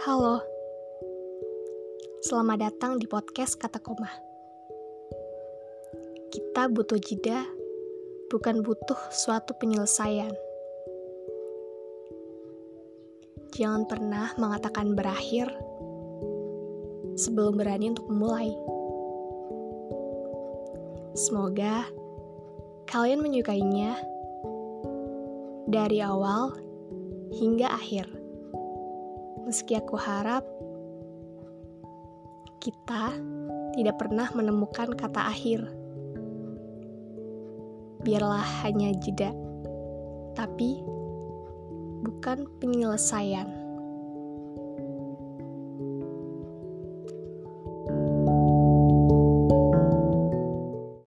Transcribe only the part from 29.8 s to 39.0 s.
harap kita tidak pernah menemukan kata akhir. Biarlah hanya